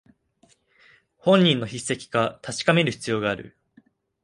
[1.17, 3.55] 本人の筆跡か確かめる必要がある